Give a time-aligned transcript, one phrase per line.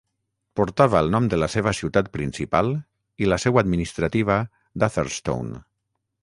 [0.59, 2.71] Portava el nom de la seva ciutat principal
[3.25, 4.39] i la seu administrativa
[4.85, 5.63] d'Atherstone.